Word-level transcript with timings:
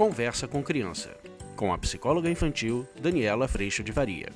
Conversa 0.00 0.48
com 0.48 0.62
Criança, 0.62 1.14
com 1.54 1.74
a 1.74 1.76
psicóloga 1.76 2.30
infantil 2.30 2.88
Daniela 3.02 3.46
Freixo 3.46 3.84
de 3.84 3.92
Varia. 3.92 4.30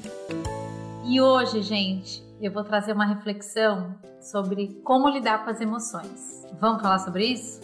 E 1.06 1.18
hoje, 1.18 1.62
gente, 1.62 2.22
eu 2.38 2.52
vou 2.52 2.62
trazer 2.62 2.92
uma 2.92 3.06
reflexão 3.06 3.98
sobre 4.20 4.78
como 4.84 5.08
lidar 5.08 5.42
com 5.42 5.48
as 5.48 5.62
emoções. 5.62 6.46
Vamos 6.60 6.82
falar 6.82 6.98
sobre 6.98 7.24
isso? 7.24 7.62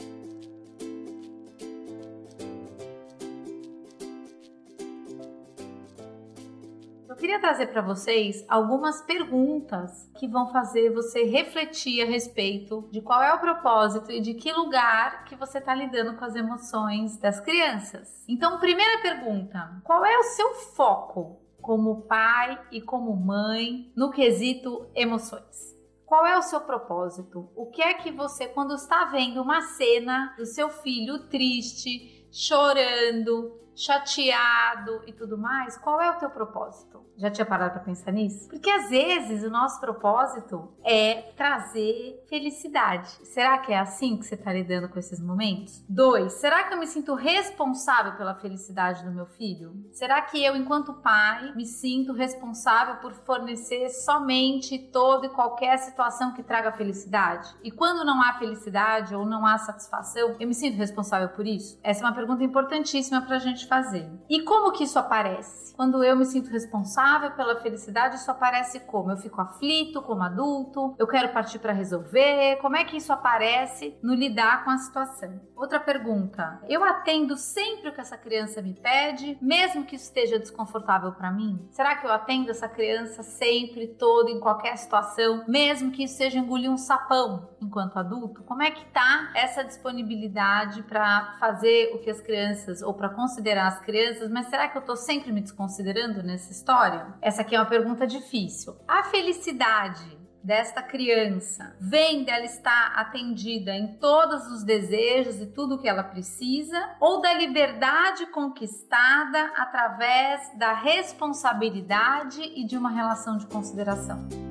Queria 7.31 7.41
trazer 7.41 7.69
para 7.69 7.81
vocês 7.81 8.45
algumas 8.49 9.03
perguntas 9.03 10.11
que 10.19 10.27
vão 10.27 10.49
fazer 10.49 10.93
você 10.93 11.23
refletir 11.23 12.03
a 12.03 12.07
respeito 12.07 12.89
de 12.91 13.01
qual 13.01 13.23
é 13.23 13.33
o 13.33 13.39
propósito 13.39 14.11
e 14.11 14.21
de 14.21 14.35
que 14.35 14.53
lugar 14.53 15.25
que 15.27 15.37
você 15.37 15.59
está 15.59 15.73
lidando 15.73 16.17
com 16.17 16.25
as 16.25 16.35
emoções 16.35 17.17
das 17.19 17.39
crianças. 17.39 18.25
Então, 18.29 18.59
primeira 18.59 19.01
pergunta: 19.01 19.81
qual 19.85 20.05
é 20.05 20.19
o 20.19 20.25
seu 20.25 20.55
foco 20.75 21.41
como 21.63 22.03
pai 22.03 22.61
e 22.73 22.81
como 22.81 23.15
mãe 23.15 23.93
no 23.95 24.11
quesito 24.11 24.91
emoções? 24.93 25.79
Qual 26.05 26.27
é 26.27 26.37
o 26.37 26.43
seu 26.43 26.61
propósito? 26.63 27.49
O 27.55 27.67
que 27.67 27.81
é 27.81 27.95
que 27.95 28.11
você, 28.11 28.49
quando 28.49 28.75
está 28.75 29.05
vendo 29.05 29.41
uma 29.41 29.63
cena 29.63 30.35
do 30.37 30.45
seu 30.45 30.69
filho 30.69 31.29
triste, 31.29 32.27
chorando, 32.33 33.53
chateado 33.81 35.03
e 35.07 35.13
tudo 35.13 35.39
mais, 35.39 35.77
qual 35.79 36.01
é 36.01 36.11
o 36.11 36.19
teu 36.19 36.31
propósito? 36.31 37.01
Já 37.17 37.31
tinha 37.31 37.45
parado 37.45 37.73
para 37.73 37.81
pensar 37.81 38.13
nisso? 38.13 38.49
Porque 38.49 38.71
às 38.71 38.89
vezes 38.89 39.43
o 39.43 39.51
nosso 39.51 39.81
propósito 39.81 40.73
é 40.83 41.33
trazer 41.37 42.25
felicidade. 42.29 43.09
Será 43.27 43.59
que 43.59 43.73
é 43.73 43.79
assim 43.79 44.17
que 44.17 44.25
você 44.25 44.35
está 44.35 44.53
lidando 44.53 44.89
com 44.89 44.99
esses 44.99 45.21
momentos? 45.21 45.85
Dois, 45.89 46.35
será 46.35 46.65
que 46.65 46.75
eu 46.75 46.79
me 46.79 46.87
sinto 46.87 47.15
responsável 47.15 48.15
pela 48.17 48.35
felicidade 48.35 49.05
do 49.05 49.13
meu 49.13 49.27
filho? 49.27 49.75
Será 49.93 50.23
que 50.23 50.43
eu, 50.43 50.57
enquanto 50.57 50.95
pai, 50.95 51.53
me 51.55 51.67
sinto 51.67 52.13
responsável 52.13 52.97
por 52.97 53.13
fornecer 53.13 53.91
somente 53.91 54.79
toda 54.79 55.27
e 55.27 55.31
qualquer 55.31 55.79
situação 55.79 56.33
que 56.33 56.43
traga 56.43 56.73
felicidade? 56.73 57.55
E 57.63 57.71
quando 57.71 58.05
não 58.05 58.23
há 58.23 58.35
felicidade 58.35 59.15
ou 59.15 59.27
não 59.27 59.45
há 59.45 59.59
satisfação, 59.59 60.37
eu 60.39 60.49
me 60.49 60.55
sinto 60.55 60.77
responsável 60.77 61.29
por 61.29 61.47
isso? 61.47 61.79
Essa 61.83 62.03
é 62.03 62.07
uma 62.07 62.15
pergunta 62.15 62.43
importantíssima 62.45 63.21
para 63.23 63.37
a 63.37 63.39
gente 63.41 63.67
fazer. 63.71 64.11
E 64.29 64.43
como 64.43 64.73
que 64.73 64.83
isso 64.83 64.99
aparece? 64.99 65.73
Quando 65.77 66.03
eu 66.03 66.17
me 66.17 66.27
sinto 66.27 66.51
responsável 66.51 67.31
pela 67.31 67.61
felicidade, 67.61 68.17
isso 68.17 68.31
aparece 68.31 68.81
como? 68.81 69.13
Eu 69.13 69.17
fico 69.17 69.41
aflito 69.41 70.03
como 70.03 70.25
adulto, 70.25 70.97
eu 70.99 71.07
quero 71.07 71.33
partir 71.33 71.61
para 71.61 71.73
resolver. 71.73 72.57
Como 72.61 72.77
é 72.77 72.85
que 72.85 72.97
isso 72.97 73.13
aparece 73.13 73.97
no 74.03 74.13
lidar 74.13 74.65
com 74.65 74.71
a 74.71 74.79
situação? 74.79 75.41
Outra 75.57 75.79
pergunta: 75.79 76.61
eu 76.69 76.83
atendo 76.83 77.37
sempre 77.37 77.89
o 77.89 77.95
que 77.95 78.01
essa 78.01 78.19
criança 78.19 78.61
me 78.61 78.75
pede, 78.75 79.39
mesmo 79.41 79.85
que 79.85 79.95
isso 79.95 80.07
esteja 80.07 80.39
desconfortável 80.39 81.13
para 81.13 81.31
mim? 81.31 81.69
Será 81.71 81.95
que 81.95 82.07
eu 82.07 82.13
atendo 82.13 82.51
essa 82.51 82.69
criança 82.69 83.23
sempre, 83.23 83.87
todo, 83.87 84.29
em 84.29 84.41
qualquer 84.41 84.77
situação, 84.77 85.45
mesmo 85.47 85.93
que 85.93 86.05
isso 86.05 86.17
seja 86.17 86.39
engolir 86.39 86.71
um 86.71 86.77
sapão 86.77 87.51
enquanto 87.63 87.99
adulto? 87.99 88.43
Como 88.43 88.63
é 88.63 88.71
que 88.73 88.85
tá 88.87 89.31
essa 89.35 89.63
disponibilidade 89.63 90.83
para 90.83 91.37
fazer 91.39 91.93
o 91.95 91.99
que 91.99 92.11
as 92.11 92.21
crianças 92.21 92.83
ou 92.83 92.93
para 92.93 93.09
considerar 93.11 93.50
considerar 93.51 93.67
as 93.67 93.81
crianças, 93.81 94.31
mas 94.31 94.47
será 94.47 94.69
que 94.69 94.77
eu 94.77 94.81
estou 94.81 94.97
sempre 94.97 95.33
me 95.33 95.41
desconsiderando 95.41 96.23
nessa 96.23 96.53
história? 96.53 97.07
Essa 97.21 97.43
aqui 97.43 97.57
é 97.57 97.59
uma 97.59 97.67
pergunta 97.67 98.07
difícil. 98.07 98.77
A 98.87 99.03
felicidade 99.05 100.19
desta 100.43 100.83
criança 100.83 101.77
vem 101.81 102.25
dela 102.25 102.45
estar 102.45 102.93
atendida 102.97 103.75
em 103.75 103.99
todos 103.99 104.47
os 104.47 104.63
desejos 104.63 105.41
e 105.41 105.47
tudo 105.47 105.75
o 105.75 105.79
que 105.79 105.89
ela 105.89 106.03
precisa, 106.03 106.97
ou 107.01 107.21
da 107.21 107.35
liberdade 107.35 108.27
conquistada 108.27 109.53
através 109.57 110.57
da 110.57 110.73
responsabilidade 110.73 112.41
e 112.41 112.65
de 112.65 112.77
uma 112.77 112.91
relação 112.91 113.37
de 113.37 113.47
consideração? 113.47 114.50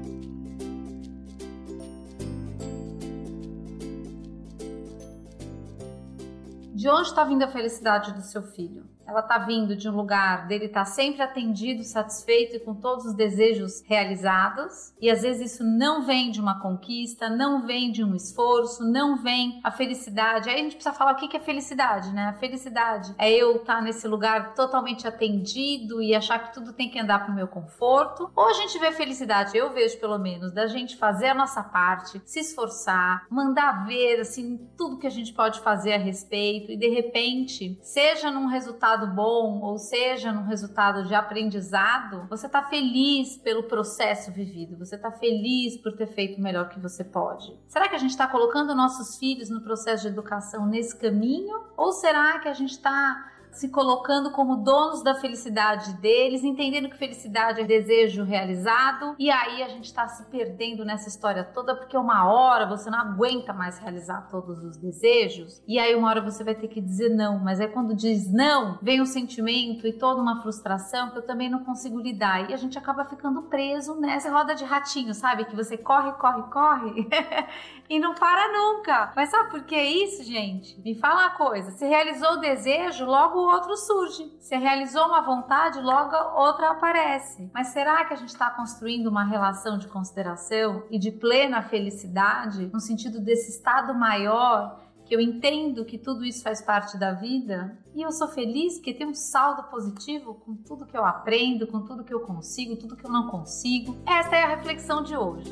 De 6.80 6.88
onde 6.88 7.10
está 7.10 7.26
vindo 7.26 7.44
a 7.44 7.48
felicidade 7.50 8.14
do 8.14 8.22
seu 8.22 8.42
filho? 8.42 8.86
Ela 9.10 9.22
está 9.22 9.38
vindo 9.38 9.76
de 9.76 9.90
um 9.90 9.96
lugar 9.96 10.48
dele 10.48 10.66
estar 10.66 10.82
tá 10.82 10.86
sempre 10.86 11.22
atendido, 11.22 11.84
satisfeito 11.84 12.56
e 12.56 12.60
com 12.60 12.76
todos 12.76 13.06
os 13.06 13.14
desejos 13.14 13.82
realizados. 13.86 14.94
E 15.02 15.10
às 15.10 15.22
vezes 15.22 15.54
isso 15.54 15.64
não 15.64 16.06
vem 16.06 16.32
de 16.32 16.40
uma 16.40 16.62
conquista, 16.62 17.30
não 17.30 17.66
vem 17.66 17.92
de 17.92 18.04
um 18.04 18.16
esforço, 18.16 18.84
não 18.84 19.18
vem 19.18 19.60
a 19.64 19.72
felicidade. 19.72 20.50
Aí 20.50 20.56
a 20.56 20.64
gente 20.64 20.76
precisa 20.76 20.96
falar 20.96 21.14
o 21.14 21.16
que 21.16 21.36
é 21.36 21.40
felicidade, 21.40 22.12
né? 22.14 22.30
A 22.30 22.34
felicidade 22.34 23.14
é 23.18 23.32
eu 23.32 23.58
estar 23.58 23.78
tá 23.78 23.82
nesse 23.82 24.08
lugar 24.08 24.54
totalmente 24.54 25.08
atendido 25.08 26.02
e 26.02 26.14
achar 26.14 26.40
que 26.40 26.54
tudo 26.54 26.74
tem 26.74 26.90
que 26.90 27.00
andar 27.00 27.20
para 27.24 27.32
o 27.32 27.36
meu 27.36 27.48
conforto. 27.48 28.30
Ou 28.36 28.50
a 28.50 28.54
gente 28.54 28.78
vê 28.80 28.92
felicidade, 28.92 29.58
eu 29.58 29.72
vejo 29.72 30.00
pelo 30.00 30.18
menos, 30.18 30.52
da 30.52 30.68
gente 30.68 30.98
fazer 30.98 31.28
a 31.28 31.36
nossa 31.36 31.64
parte, 31.64 32.22
se 32.26 32.40
esforçar, 32.40 33.26
mandar 33.30 33.86
ver 33.86 34.20
assim 34.20 34.58
tudo 34.78 34.98
que 34.98 35.08
a 35.08 35.12
gente 35.12 35.34
pode 35.34 35.60
fazer 35.62 35.94
a 35.94 35.98
respeito 35.98 36.72
e 36.72 36.78
de 36.78 36.90
repente, 36.90 37.78
seja 37.82 38.32
num 38.32 38.48
resultado 38.48 38.99
resultado 39.00 39.08
bom, 39.08 39.62
ou 39.62 39.78
seja, 39.78 40.32
num 40.32 40.44
resultado 40.44 41.08
de 41.08 41.16
aprendizado, 41.16 42.28
você 42.30 42.48
está 42.48 42.64
feliz 42.64 43.38
pelo 43.38 43.64
processo 43.64 44.32
vivido, 44.32 44.78
você 44.78 44.96
está 44.96 45.12
feliz 45.12 45.78
por 45.78 45.94
ter 45.96 46.08
feito 46.08 46.38
o 46.38 46.42
melhor 46.42 46.70
que 46.70 46.80
você 46.80 47.04
pode. 47.04 47.58
Será 47.68 47.88
que 47.88 47.96
a 47.96 48.00
gente 48.00 48.12
está 48.12 48.28
colocando 48.28 48.76
nossos 48.76 49.18
filhos 49.18 49.50
no 49.50 49.62
processo 49.62 50.04
de 50.04 50.10
educação 50.10 50.66
nesse 50.66 50.98
caminho? 50.98 51.64
Ou 51.78 51.92
será 51.92 52.40
que 52.40 52.48
a 52.48 52.54
gente 52.54 52.72
está 52.72 53.32
se 53.52 53.70
colocando 53.70 54.32
como 54.32 54.58
donos 54.58 55.04
da 55.04 55.16
felicidade 55.16 55.94
deles, 55.94 56.44
entendendo 56.44 56.90
que 56.90 56.98
felicidade 56.98 57.62
é 57.62 57.64
desejo 57.64 58.24
realizado, 58.24 59.16
e 59.18 59.30
aí 59.30 59.64
a 59.64 59.68
gente 59.68 59.86
está 59.86 60.08
se 60.08 60.26
perdendo 60.30 60.86
nessa 60.86 61.10
história 61.10 61.44
toda 61.44 61.76
porque 61.76 61.98
uma 61.98 62.32
hora 62.32 62.66
você 62.66 62.90
não 62.90 63.00
aguenta 63.00 63.54
mais 63.54 63.80
realizar 63.80 64.28
todos 64.30 64.64
os 64.64 64.78
desejos, 64.78 65.62
e 65.68 65.80
aí 65.80 65.96
uma 65.96 66.10
hora 66.10 66.22
você 66.22 66.44
vai 66.44 66.56
ter 66.56 66.68
que 66.68 66.82
dizer 66.82 67.10
não, 67.10 67.40
mas 67.40 67.60
é 67.60 67.68
quando 67.68 67.96
diz 67.96 68.32
não, 68.32 68.78
vem 68.82 69.02
um 69.02 69.06
sentimento 69.06 69.88
e 69.88 69.94
toda 69.94 70.22
uma 70.22 70.42
frustração 70.42 71.12
que 71.12 71.18
eu 71.18 71.26
também 71.26 71.50
não 71.50 71.64
consigo 71.64 72.00
lidar, 72.00 72.50
e 72.50 72.54
a 72.54 72.58
gente 72.58 72.78
acaba 72.78 73.06
ficando 73.06 73.44
preso 73.44 74.00
nessa 74.00 74.32
roda 74.32 74.56
de 74.56 74.64
ratinho, 74.64 75.14
sabe? 75.14 75.46
Que 75.46 75.56
você 75.56 75.78
corre, 75.78 76.12
corre, 76.14 76.44
corre 76.44 77.08
e 77.90 78.00
não 78.00 78.14
para 78.14 78.52
nunca. 78.52 79.12
Mas 79.16 79.30
sabe 79.30 79.50
por 79.50 79.64
que 79.64 79.76
isso, 79.76 80.24
gente? 80.24 80.80
Me 80.82 80.96
fala 80.96 81.22
uma 81.22 81.30
coisa: 81.32 81.72
se 81.72 81.86
realizou 81.86 82.34
o 82.34 82.38
desejo, 82.38 83.06
logo 83.06 83.39
o 83.40 83.52
outro 83.52 83.76
surge. 83.78 84.32
Se 84.40 84.56
realizou 84.58 85.06
uma 85.06 85.22
vontade, 85.22 85.80
logo 85.82 86.16
outra 86.40 86.72
aparece. 86.72 87.50
Mas 87.54 87.68
será 87.68 88.06
que 88.06 88.14
a 88.14 88.18
gente 88.18 88.30
está 88.30 88.50
construindo 88.50 89.08
uma 89.08 89.24
relação 89.24 89.78
de 89.78 89.88
consideração 89.88 90.84
e 90.90 91.00
de 91.00 91.12
plena 91.12 91.62
felicidade 91.62 92.70
no 92.72 92.80
sentido 92.80 93.20
desse 93.20 93.52
estado 93.52 93.94
maior? 93.94 94.80
Que 95.06 95.16
eu 95.16 95.20
entendo 95.20 95.86
que 95.86 95.98
tudo 95.98 96.24
isso 96.24 96.44
faz 96.44 96.62
parte 96.62 96.98
da 96.98 97.14
vida 97.14 97.78
e 97.96 98.02
eu 98.02 98.12
sou 98.12 98.28
feliz 98.28 98.76
porque 98.76 98.94
tem 98.94 99.08
um 99.08 99.16
saldo 99.16 99.64
positivo 99.64 100.36
com 100.36 100.56
tudo 100.56 100.86
que 100.86 100.96
eu 100.96 101.04
aprendo, 101.04 101.66
com 101.66 101.82
tudo 101.82 102.04
que 102.04 102.14
eu 102.14 102.20
consigo, 102.20 102.76
tudo 102.76 102.96
que 102.96 103.06
eu 103.06 103.12
não 103.12 103.28
consigo. 103.28 103.98
Essa 104.06 104.36
é 104.36 104.44
a 104.44 104.50
reflexão 104.50 105.02
de 105.02 105.18
hoje. 105.18 105.52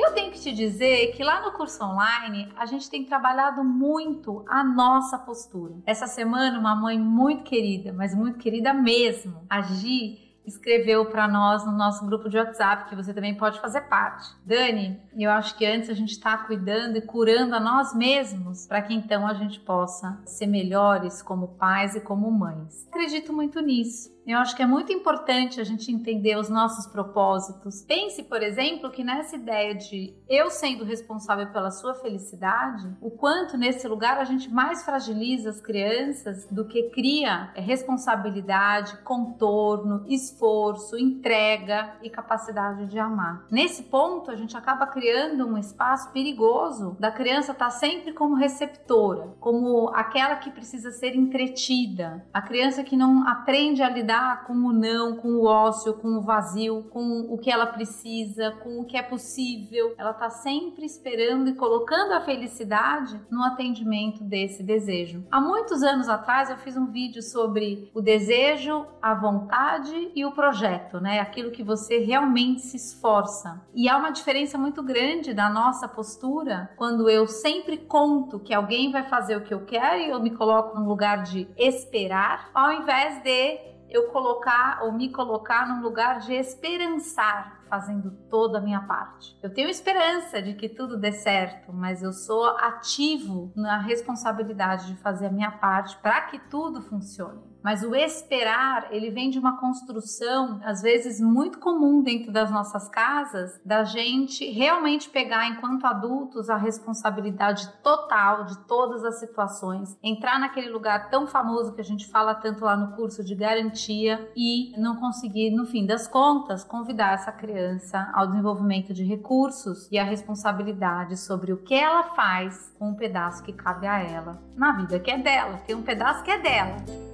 Eu 0.00 0.12
tenho 0.14 0.32
que 0.32 0.40
te 0.40 0.50
dizer 0.50 1.12
que 1.12 1.22
lá 1.22 1.42
no 1.42 1.52
curso 1.52 1.84
online 1.84 2.50
a 2.56 2.64
gente 2.64 2.88
tem 2.88 3.04
trabalhado 3.04 3.62
muito 3.62 4.42
a 4.48 4.64
nossa 4.64 5.18
postura. 5.18 5.74
Essa 5.84 6.06
semana, 6.06 6.58
uma 6.58 6.74
mãe 6.74 6.98
muito 6.98 7.42
querida, 7.42 7.92
mas 7.92 8.14
muito 8.14 8.38
querida 8.38 8.72
mesmo, 8.72 9.42
a 9.48 9.60
Gi, 9.60 10.30
escreveu 10.46 11.04
para 11.04 11.28
nós 11.28 11.66
no 11.66 11.72
nosso 11.72 12.04
grupo 12.06 12.30
de 12.30 12.38
WhatsApp, 12.38 12.88
que 12.88 12.96
você 12.96 13.12
também 13.12 13.36
pode 13.36 13.60
fazer 13.60 13.82
parte. 13.82 14.26
Dani, 14.44 14.98
eu 15.14 15.30
acho 15.30 15.54
que 15.56 15.66
antes 15.66 15.90
a 15.90 15.94
gente 15.94 16.12
está 16.12 16.38
cuidando 16.38 16.96
e 16.96 17.02
curando 17.02 17.54
a 17.54 17.60
nós 17.60 17.94
mesmos, 17.94 18.66
para 18.66 18.80
que 18.80 18.94
então 18.94 19.26
a 19.26 19.34
gente 19.34 19.60
possa 19.60 20.18
ser 20.24 20.46
melhores 20.46 21.20
como 21.20 21.48
pais 21.48 21.94
e 21.94 22.00
como 22.00 22.30
mães. 22.30 22.86
Acredito 22.88 23.34
muito 23.34 23.60
nisso. 23.60 24.10
Eu 24.30 24.38
acho 24.38 24.54
que 24.54 24.62
é 24.62 24.66
muito 24.66 24.92
importante 24.92 25.60
a 25.60 25.64
gente 25.64 25.90
entender 25.90 26.36
os 26.36 26.48
nossos 26.48 26.86
propósitos. 26.86 27.82
Pense, 27.82 28.22
por 28.22 28.40
exemplo, 28.40 28.88
que 28.88 29.02
nessa 29.02 29.34
ideia 29.34 29.74
de 29.74 30.14
eu 30.28 30.50
sendo 30.50 30.84
responsável 30.84 31.48
pela 31.48 31.72
sua 31.72 31.94
felicidade, 31.94 32.88
o 33.00 33.10
quanto 33.10 33.56
nesse 33.56 33.88
lugar 33.88 34.18
a 34.18 34.24
gente 34.24 34.48
mais 34.48 34.84
fragiliza 34.84 35.50
as 35.50 35.60
crianças 35.60 36.46
do 36.48 36.64
que 36.64 36.90
cria 36.90 37.50
responsabilidade, 37.56 38.98
contorno, 38.98 40.04
esforço, 40.06 40.96
entrega 40.96 41.96
e 42.00 42.08
capacidade 42.08 42.86
de 42.86 43.00
amar. 43.00 43.46
Nesse 43.50 43.82
ponto, 43.82 44.30
a 44.30 44.36
gente 44.36 44.56
acaba 44.56 44.86
criando 44.86 45.44
um 45.44 45.58
espaço 45.58 46.12
perigoso 46.12 46.96
da 47.00 47.10
criança 47.10 47.50
estar 47.50 47.64
tá 47.64 47.70
sempre 47.70 48.12
como 48.12 48.36
receptora, 48.36 49.34
como 49.40 49.88
aquela 49.88 50.36
que 50.36 50.50
precisa 50.50 50.92
ser 50.92 51.16
entretida, 51.16 52.24
a 52.32 52.40
criança 52.40 52.84
que 52.84 52.96
não 52.96 53.26
aprende 53.26 53.82
a 53.82 53.88
lidar 53.88 54.19
lidar 54.20 54.44
com 54.44 54.52
o 54.52 54.72
não, 54.72 55.16
com 55.16 55.28
o 55.28 55.46
ócio, 55.46 55.94
com 55.94 56.18
o 56.18 56.20
vazio, 56.20 56.84
com 56.90 57.26
o 57.30 57.38
que 57.38 57.50
ela 57.50 57.66
precisa, 57.66 58.52
com 58.62 58.80
o 58.80 58.84
que 58.84 58.96
é 58.96 59.02
possível. 59.02 59.94
Ela 59.96 60.10
está 60.10 60.28
sempre 60.28 60.84
esperando 60.84 61.48
e 61.48 61.54
colocando 61.54 62.12
a 62.12 62.20
felicidade 62.20 63.18
no 63.30 63.42
atendimento 63.42 64.22
desse 64.22 64.62
desejo. 64.62 65.24
Há 65.30 65.40
muitos 65.40 65.82
anos 65.82 66.08
atrás 66.08 66.50
eu 66.50 66.58
fiz 66.58 66.76
um 66.76 66.86
vídeo 66.86 67.22
sobre 67.22 67.90
o 67.94 68.02
desejo, 68.02 68.86
a 69.00 69.14
vontade 69.14 70.12
e 70.14 70.24
o 70.24 70.32
projeto, 70.32 71.00
né? 71.00 71.20
Aquilo 71.20 71.50
que 71.50 71.62
você 71.62 71.98
realmente 71.98 72.60
se 72.60 72.76
esforça. 72.76 73.60
E 73.74 73.88
há 73.88 73.96
uma 73.96 74.10
diferença 74.10 74.58
muito 74.58 74.82
grande 74.82 75.32
da 75.32 75.48
nossa 75.48 75.88
postura 75.88 76.70
quando 76.76 77.08
eu 77.08 77.26
sempre 77.26 77.78
conto 77.78 78.38
que 78.38 78.52
alguém 78.52 78.92
vai 78.92 79.04
fazer 79.04 79.36
o 79.36 79.42
que 79.42 79.54
eu 79.54 79.64
quero 79.64 80.00
e 80.00 80.10
eu 80.10 80.20
me 80.20 80.30
coloco 80.30 80.78
num 80.78 80.86
lugar 80.86 81.22
de 81.22 81.48
esperar, 81.56 82.50
ao 82.54 82.72
invés 82.72 83.22
de 83.22 83.70
eu 83.90 84.08
colocar 84.10 84.80
ou 84.82 84.92
me 84.92 85.10
colocar 85.10 85.66
num 85.66 85.82
lugar 85.82 86.20
de 86.20 86.32
esperançar, 86.32 87.60
fazendo 87.68 88.12
toda 88.30 88.58
a 88.58 88.60
minha 88.60 88.80
parte. 88.82 89.36
Eu 89.42 89.52
tenho 89.52 89.68
esperança 89.68 90.40
de 90.40 90.54
que 90.54 90.68
tudo 90.68 90.96
dê 90.96 91.12
certo, 91.12 91.72
mas 91.72 92.02
eu 92.02 92.12
sou 92.12 92.44
ativo 92.58 93.52
na 93.56 93.78
responsabilidade 93.78 94.86
de 94.86 94.96
fazer 95.00 95.26
a 95.26 95.32
minha 95.32 95.50
parte 95.50 95.96
para 95.98 96.22
que 96.22 96.38
tudo 96.38 96.80
funcione. 96.80 97.49
Mas 97.62 97.82
o 97.82 97.94
esperar, 97.94 98.88
ele 98.90 99.10
vem 99.10 99.30
de 99.30 99.38
uma 99.38 99.58
construção, 99.58 100.60
às 100.64 100.82
vezes 100.82 101.20
muito 101.20 101.58
comum 101.58 102.02
dentro 102.02 102.32
das 102.32 102.50
nossas 102.50 102.88
casas, 102.88 103.60
da 103.64 103.84
gente 103.84 104.50
realmente 104.50 105.10
pegar, 105.10 105.48
enquanto 105.48 105.86
adultos, 105.86 106.48
a 106.48 106.56
responsabilidade 106.56 107.70
total 107.82 108.44
de 108.44 108.58
todas 108.66 109.04
as 109.04 109.18
situações, 109.18 109.96
entrar 110.02 110.38
naquele 110.38 110.70
lugar 110.70 111.10
tão 111.10 111.26
famoso 111.26 111.74
que 111.74 111.80
a 111.80 111.84
gente 111.84 112.08
fala 112.08 112.34
tanto 112.34 112.64
lá 112.64 112.76
no 112.76 112.96
curso 112.96 113.22
de 113.24 113.34
garantia 113.34 114.30
e 114.36 114.72
não 114.78 114.96
conseguir, 114.96 115.50
no 115.50 115.66
fim 115.66 115.86
das 115.86 116.08
contas, 116.08 116.64
convidar 116.64 117.14
essa 117.14 117.32
criança 117.32 118.10
ao 118.14 118.26
desenvolvimento 118.26 118.92
de 118.92 119.04
recursos 119.04 119.88
e 119.90 119.98
a 119.98 120.04
responsabilidade 120.04 121.16
sobre 121.16 121.52
o 121.52 121.58
que 121.58 121.74
ela 121.74 122.04
faz 122.14 122.74
com 122.78 122.90
um 122.90 122.94
pedaço 122.94 123.42
que 123.42 123.52
cabe 123.52 123.86
a 123.86 123.98
ela 123.98 124.40
na 124.56 124.72
vida 124.72 124.98
que 124.98 125.10
é 125.10 125.18
dela. 125.18 125.58
Tem 125.66 125.76
um 125.76 125.82
pedaço 125.82 126.22
que 126.22 126.30
é 126.30 126.38
dela. 126.38 127.09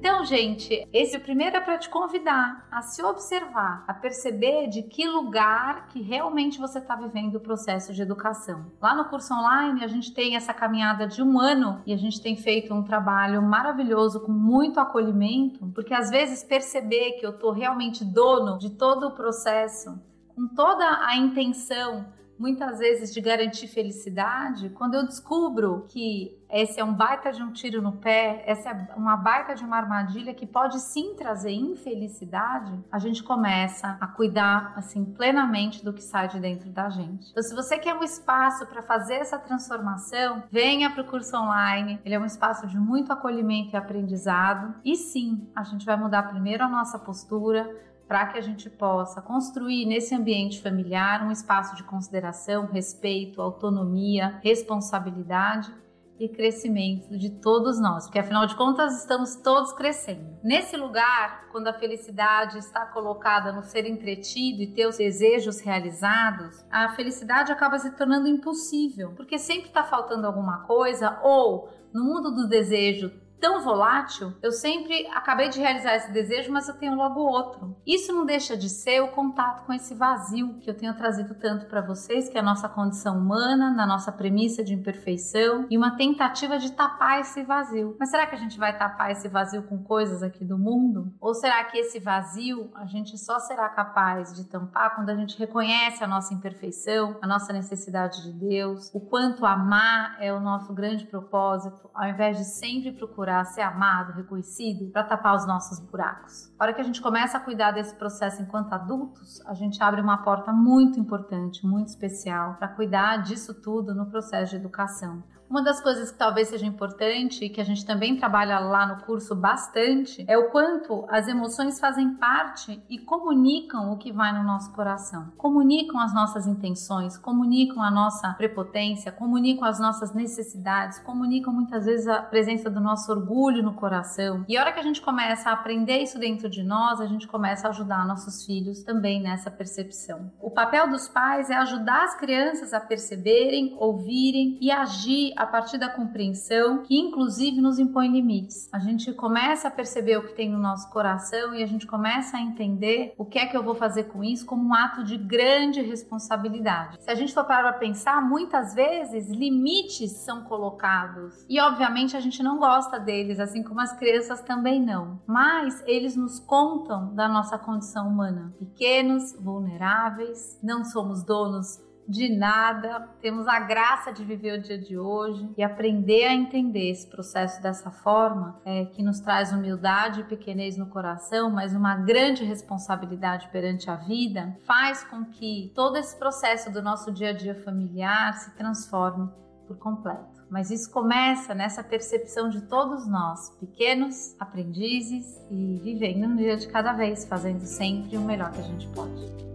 Então, 0.00 0.24
gente, 0.24 0.88
esse 0.94 1.14
é 1.14 1.18
primeiro 1.18 1.58
é 1.58 1.60
para 1.60 1.76
te 1.76 1.90
convidar 1.90 2.66
a 2.72 2.80
se 2.80 3.02
observar, 3.02 3.84
a 3.86 3.92
perceber 3.92 4.66
de 4.66 4.82
que 4.82 5.06
lugar 5.06 5.88
que 5.88 6.00
realmente 6.00 6.58
você 6.58 6.78
está 6.78 6.96
vivendo 6.96 7.34
o 7.34 7.40
processo 7.40 7.92
de 7.92 8.00
educação. 8.00 8.72
Lá 8.80 8.94
no 8.94 9.04
curso 9.10 9.34
online, 9.34 9.84
a 9.84 9.86
gente 9.86 10.14
tem 10.14 10.36
essa 10.36 10.54
caminhada 10.54 11.06
de 11.06 11.22
um 11.22 11.38
ano 11.38 11.82
e 11.84 11.92
a 11.92 11.98
gente 11.98 12.18
tem 12.22 12.34
feito 12.34 12.72
um 12.72 12.82
trabalho 12.82 13.42
maravilhoso 13.42 14.20
com 14.20 14.32
muito 14.32 14.80
acolhimento, 14.80 15.70
porque 15.74 15.92
às 15.92 16.08
vezes 16.08 16.42
perceber 16.42 17.18
que 17.20 17.26
eu 17.26 17.32
estou 17.32 17.52
realmente 17.52 18.02
dono 18.02 18.56
de 18.56 18.70
todo 18.70 19.08
o 19.08 19.10
processo, 19.10 20.00
com 20.34 20.48
toda 20.48 21.04
a 21.04 21.14
intenção 21.14 22.06
muitas 22.40 22.78
vezes 22.78 23.12
de 23.12 23.20
garantir 23.20 23.68
felicidade, 23.68 24.70
quando 24.70 24.94
eu 24.94 25.06
descubro 25.06 25.84
que 25.88 26.40
esse 26.50 26.80
é 26.80 26.84
um 26.84 26.92
baita 26.92 27.30
de 27.30 27.42
um 27.42 27.52
tiro 27.52 27.80
no 27.82 27.92
pé, 27.92 28.42
essa 28.46 28.70
é 28.70 28.94
uma 28.96 29.16
baita 29.16 29.54
de 29.54 29.62
uma 29.62 29.76
armadilha 29.76 30.34
que 30.34 30.46
pode 30.46 30.80
sim 30.80 31.14
trazer 31.14 31.52
infelicidade, 31.52 32.72
a 32.90 32.98
gente 32.98 33.22
começa 33.22 33.96
a 34.00 34.06
cuidar 34.06 34.72
assim 34.74 35.04
plenamente 35.04 35.84
do 35.84 35.92
que 35.92 36.02
sai 36.02 36.28
de 36.28 36.40
dentro 36.40 36.70
da 36.70 36.88
gente. 36.88 37.30
Então, 37.30 37.42
se 37.42 37.54
você 37.54 37.78
quer 37.78 37.94
um 37.94 38.02
espaço 38.02 38.66
para 38.66 38.82
fazer 38.82 39.16
essa 39.16 39.38
transformação, 39.38 40.42
venha 40.50 40.90
para 40.90 41.02
o 41.02 41.06
curso 41.06 41.36
online. 41.36 42.00
Ele 42.04 42.14
é 42.14 42.18
um 42.18 42.24
espaço 42.24 42.66
de 42.66 42.78
muito 42.78 43.12
acolhimento 43.12 43.74
e 43.74 43.76
aprendizado. 43.76 44.74
E 44.82 44.96
sim, 44.96 45.46
a 45.54 45.62
gente 45.62 45.84
vai 45.84 45.96
mudar 45.96 46.22
primeiro 46.24 46.64
a 46.64 46.68
nossa 46.68 46.98
postura, 46.98 47.68
para 48.10 48.26
que 48.26 48.38
a 48.38 48.40
gente 48.40 48.68
possa 48.68 49.22
construir 49.22 49.86
nesse 49.86 50.12
ambiente 50.16 50.60
familiar 50.60 51.24
um 51.24 51.30
espaço 51.30 51.76
de 51.76 51.84
consideração, 51.84 52.66
respeito, 52.66 53.40
autonomia, 53.40 54.40
responsabilidade 54.42 55.72
e 56.18 56.28
crescimento 56.28 57.16
de 57.16 57.30
todos 57.30 57.80
nós, 57.80 58.06
porque 58.06 58.18
afinal 58.18 58.48
de 58.48 58.56
contas 58.56 58.98
estamos 58.98 59.36
todos 59.36 59.72
crescendo. 59.74 60.40
Nesse 60.42 60.76
lugar, 60.76 61.50
quando 61.52 61.68
a 61.68 61.72
felicidade 61.72 62.58
está 62.58 62.84
colocada 62.84 63.52
no 63.52 63.62
ser 63.62 63.86
entretido 63.86 64.60
e 64.60 64.74
ter 64.74 64.88
os 64.88 64.96
desejos 64.96 65.60
realizados, 65.60 66.66
a 66.68 66.88
felicidade 66.96 67.52
acaba 67.52 67.78
se 67.78 67.92
tornando 67.92 68.26
impossível, 68.26 69.12
porque 69.14 69.38
sempre 69.38 69.68
está 69.68 69.84
faltando 69.84 70.26
alguma 70.26 70.64
coisa 70.66 71.16
ou 71.22 71.68
no 71.94 72.02
mundo 72.02 72.32
do 72.34 72.48
desejo 72.48 73.12
tão 73.40 73.60
volátil, 73.62 74.34
eu 74.42 74.52
sempre 74.52 75.06
acabei 75.08 75.48
de 75.48 75.58
realizar 75.58 75.96
esse 75.96 76.12
desejo, 76.12 76.52
mas 76.52 76.68
eu 76.68 76.76
tenho 76.76 76.94
logo 76.94 77.20
outro. 77.20 77.76
Isso 77.86 78.12
não 78.12 78.26
deixa 78.26 78.56
de 78.56 78.68
ser 78.68 79.00
o 79.00 79.08
contato 79.08 79.64
com 79.64 79.72
esse 79.72 79.94
vazio 79.94 80.58
que 80.60 80.68
eu 80.68 80.76
tenho 80.76 80.94
trazido 80.94 81.34
tanto 81.34 81.66
para 81.66 81.80
vocês, 81.80 82.28
que 82.28 82.36
é 82.36 82.40
a 82.40 82.44
nossa 82.44 82.68
condição 82.68 83.18
humana, 83.18 83.70
na 83.70 83.86
nossa 83.86 84.12
premissa 84.12 84.62
de 84.62 84.74
imperfeição 84.74 85.66
e 85.70 85.76
uma 85.76 85.96
tentativa 85.96 86.58
de 86.58 86.72
tapar 86.72 87.20
esse 87.20 87.42
vazio. 87.42 87.96
Mas 87.98 88.10
será 88.10 88.26
que 88.26 88.34
a 88.34 88.38
gente 88.38 88.58
vai 88.58 88.76
tapar 88.76 89.10
esse 89.10 89.28
vazio 89.28 89.62
com 89.62 89.82
coisas 89.82 90.22
aqui 90.22 90.44
do 90.44 90.58
mundo? 90.58 91.12
Ou 91.20 91.34
será 91.34 91.64
que 91.64 91.78
esse 91.78 91.98
vazio 91.98 92.70
a 92.74 92.84
gente 92.84 93.16
só 93.16 93.38
será 93.38 93.68
capaz 93.68 94.34
de 94.34 94.44
tampar 94.44 94.94
quando 94.94 95.10
a 95.10 95.14
gente 95.14 95.38
reconhece 95.38 96.04
a 96.04 96.06
nossa 96.06 96.34
imperfeição, 96.34 97.16
a 97.22 97.26
nossa 97.26 97.52
necessidade 97.52 98.22
de 98.22 98.32
Deus, 98.32 98.90
o 98.94 99.00
quanto 99.00 99.46
amar 99.46 100.16
é 100.20 100.32
o 100.32 100.40
nosso 100.40 100.74
grande 100.74 101.06
propósito, 101.06 101.88
ao 101.94 102.08
invés 102.08 102.36
de 102.36 102.44
sempre 102.44 102.92
procurar 102.92 103.29
procurar 103.30 103.44
ser 103.44 103.62
amado, 103.62 104.12
reconhecido, 104.12 104.90
para 104.90 105.04
tapar 105.04 105.36
os 105.36 105.46
nossos 105.46 105.78
buracos. 105.78 106.52
A 106.58 106.64
hora 106.64 106.72
que 106.74 106.80
a 106.80 106.84
gente 106.84 107.00
começa 107.00 107.38
a 107.38 107.40
cuidar 107.40 107.70
desse 107.70 107.94
processo 107.94 108.42
enquanto 108.42 108.72
adultos, 108.72 109.40
a 109.46 109.54
gente 109.54 109.80
abre 109.82 110.00
uma 110.00 110.18
porta 110.18 110.52
muito 110.52 110.98
importante, 110.98 111.64
muito 111.64 111.88
especial, 111.88 112.54
para 112.54 112.68
cuidar 112.68 113.18
disso 113.18 113.54
tudo 113.54 113.94
no 113.94 114.06
processo 114.06 114.50
de 114.50 114.56
educação. 114.56 115.22
Uma 115.50 115.64
das 115.64 115.80
coisas 115.80 116.12
que 116.12 116.16
talvez 116.16 116.46
seja 116.46 116.64
importante 116.64 117.44
e 117.44 117.48
que 117.48 117.60
a 117.60 117.64
gente 117.64 117.84
também 117.84 118.16
trabalha 118.16 118.60
lá 118.60 118.86
no 118.86 119.02
curso 119.04 119.34
bastante 119.34 120.24
é 120.28 120.38
o 120.38 120.48
quanto 120.50 121.04
as 121.08 121.26
emoções 121.26 121.80
fazem 121.80 122.14
parte 122.14 122.80
e 122.88 123.00
comunicam 123.00 123.90
o 123.90 123.98
que 123.98 124.12
vai 124.12 124.32
no 124.32 124.44
nosso 124.44 124.72
coração. 124.72 125.32
Comunicam 125.36 125.98
as 125.98 126.14
nossas 126.14 126.46
intenções, 126.46 127.18
comunicam 127.18 127.82
a 127.82 127.90
nossa 127.90 128.32
prepotência, 128.34 129.10
comunicam 129.10 129.64
as 129.64 129.80
nossas 129.80 130.14
necessidades, 130.14 131.00
comunicam 131.00 131.52
muitas 131.52 131.84
vezes 131.84 132.06
a 132.06 132.22
presença 132.22 132.70
do 132.70 132.78
nosso 132.78 133.10
orgulho 133.10 133.60
no 133.60 133.74
coração. 133.74 134.44
E 134.46 134.56
a 134.56 134.60
hora 134.60 134.72
que 134.72 134.78
a 134.78 134.84
gente 134.84 135.02
começa 135.02 135.50
a 135.50 135.54
aprender 135.54 135.98
isso 135.98 136.16
dentro 136.16 136.48
de 136.48 136.62
nós, 136.62 137.00
a 137.00 137.06
gente 137.06 137.26
começa 137.26 137.66
a 137.66 137.70
ajudar 137.70 138.06
nossos 138.06 138.46
filhos 138.46 138.84
também 138.84 139.20
nessa 139.20 139.50
percepção. 139.50 140.30
O 140.40 140.52
papel 140.52 140.88
dos 140.88 141.08
pais 141.08 141.50
é 141.50 141.56
ajudar 141.56 142.04
as 142.04 142.14
crianças 142.14 142.72
a 142.72 142.78
perceberem, 142.78 143.74
ouvirem 143.80 144.56
e 144.60 144.70
agir 144.70 145.39
a 145.40 145.46
partir 145.46 145.78
da 145.78 145.88
compreensão, 145.88 146.82
que 146.82 146.98
inclusive 146.98 147.62
nos 147.62 147.78
impõe 147.78 148.08
limites. 148.08 148.68
A 148.70 148.78
gente 148.78 149.10
começa 149.14 149.68
a 149.68 149.70
perceber 149.70 150.18
o 150.18 150.26
que 150.26 150.34
tem 150.34 150.50
no 150.50 150.58
nosso 150.58 150.90
coração 150.90 151.54
e 151.54 151.62
a 151.62 151.66
gente 151.66 151.86
começa 151.86 152.36
a 152.36 152.40
entender 152.42 153.14
o 153.16 153.24
que 153.24 153.38
é 153.38 153.46
que 153.46 153.56
eu 153.56 153.62
vou 153.62 153.74
fazer 153.74 154.04
com 154.04 154.22
isso 154.22 154.44
como 154.44 154.68
um 154.68 154.74
ato 154.74 155.02
de 155.02 155.16
grande 155.16 155.80
responsabilidade. 155.80 157.02
Se 157.02 157.10
a 157.10 157.14
gente 157.14 157.32
for 157.32 157.44
parar 157.44 157.70
para 157.70 157.78
pensar, 157.78 158.20
muitas 158.20 158.74
vezes 158.74 159.30
limites 159.30 160.12
são 160.12 160.44
colocados 160.44 161.46
e 161.48 161.58
obviamente 161.58 162.14
a 162.18 162.20
gente 162.20 162.42
não 162.42 162.58
gosta 162.58 163.00
deles, 163.00 163.40
assim 163.40 163.62
como 163.62 163.80
as 163.80 163.94
crianças 163.94 164.42
também 164.42 164.78
não. 164.78 165.22
Mas 165.26 165.82
eles 165.86 166.16
nos 166.16 166.38
contam 166.38 167.14
da 167.14 167.26
nossa 167.26 167.56
condição 167.56 168.08
humana, 168.08 168.52
pequenos, 168.58 169.34
vulneráveis, 169.40 170.58
não 170.62 170.84
somos 170.84 171.24
donos 171.24 171.80
de 172.10 172.28
nada, 172.28 173.08
temos 173.20 173.46
a 173.46 173.60
graça 173.60 174.12
de 174.12 174.24
viver 174.24 174.58
o 174.58 174.62
dia 174.62 174.76
de 174.76 174.98
hoje 174.98 175.48
e 175.56 175.62
aprender 175.62 176.24
a 176.24 176.34
entender 176.34 176.90
esse 176.90 177.06
processo 177.06 177.62
dessa 177.62 177.90
forma, 177.90 178.60
é, 178.64 178.86
que 178.86 179.02
nos 179.02 179.20
traz 179.20 179.52
humildade 179.52 180.20
e 180.20 180.24
pequenez 180.24 180.76
no 180.76 180.86
coração, 180.86 181.50
mas 181.50 181.72
uma 181.72 181.94
grande 181.94 182.44
responsabilidade 182.44 183.48
perante 183.48 183.88
a 183.88 183.94
vida, 183.94 184.56
faz 184.66 185.04
com 185.04 185.24
que 185.24 185.70
todo 185.74 185.96
esse 185.96 186.18
processo 186.18 186.72
do 186.72 186.82
nosso 186.82 187.12
dia 187.12 187.30
a 187.30 187.32
dia 187.32 187.54
familiar 187.54 188.34
se 188.34 188.56
transforme 188.56 189.30
por 189.68 189.78
completo. 189.78 190.40
Mas 190.50 190.68
isso 190.72 190.90
começa 190.90 191.54
nessa 191.54 191.84
percepção 191.84 192.48
de 192.48 192.62
todos 192.62 193.06
nós, 193.06 193.50
pequenos 193.60 194.34
aprendizes 194.40 195.40
e 195.48 195.78
vivendo 195.80 196.26
um 196.26 196.34
dia 196.34 196.56
de 196.56 196.66
cada 196.66 196.92
vez, 196.92 197.24
fazendo 197.24 197.64
sempre 197.64 198.16
o 198.16 198.20
melhor 198.20 198.50
que 198.50 198.58
a 198.58 198.64
gente 198.64 198.88
pode. 198.88 199.49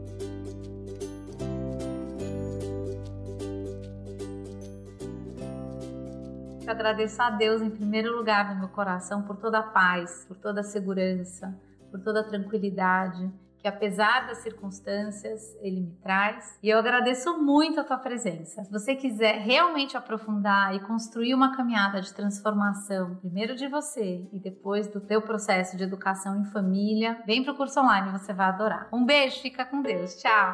Agradeço 6.75 7.21
a 7.21 7.29
Deus 7.29 7.61
em 7.61 7.69
primeiro 7.69 8.15
lugar 8.15 8.53
no 8.53 8.59
meu 8.59 8.69
coração 8.69 9.23
por 9.23 9.37
toda 9.37 9.59
a 9.59 9.63
paz, 9.63 10.25
por 10.27 10.37
toda 10.37 10.59
a 10.61 10.63
segurança, 10.63 11.57
por 11.89 11.99
toda 12.01 12.19
a 12.19 12.23
tranquilidade 12.23 13.31
que 13.65 13.69
apesar 13.69 14.27
das 14.27 14.43
circunstâncias, 14.43 15.41
ele 15.59 15.79
me 15.79 15.91
traz. 16.03 16.55
E 16.61 16.69
eu 16.69 16.77
agradeço 16.77 17.35
muito 17.41 17.79
a 17.79 17.83
tua 17.83 17.97
presença. 17.97 18.63
Se 18.63 18.71
você 18.71 18.93
quiser 18.93 19.39
realmente 19.39 19.97
aprofundar 19.97 20.75
e 20.75 20.79
construir 20.81 21.33
uma 21.33 21.57
caminhada 21.57 21.99
de 21.99 22.13
transformação, 22.13 23.15
primeiro 23.15 23.55
de 23.55 23.67
você 23.67 24.29
e 24.31 24.37
depois 24.37 24.87
do 24.87 25.01
teu 25.01 25.19
processo 25.19 25.75
de 25.75 25.83
educação 25.83 26.39
em 26.39 26.45
família, 26.51 27.19
vem 27.25 27.43
para 27.43 27.53
o 27.53 27.57
curso 27.57 27.79
online, 27.79 28.11
você 28.11 28.31
vai 28.31 28.49
adorar. 28.49 28.87
Um 28.93 29.03
beijo, 29.03 29.41
fica 29.41 29.65
com 29.65 29.81
Deus. 29.81 30.15
Tchau. 30.21 30.53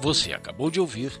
Você 0.00 0.32
acabou 0.32 0.70
de 0.70 0.80
ouvir 0.80 1.20